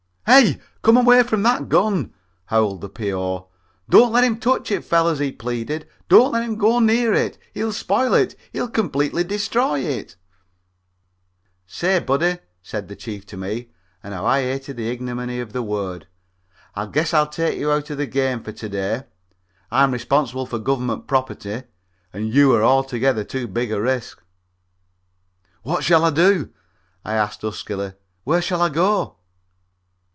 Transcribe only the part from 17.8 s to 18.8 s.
of the game for to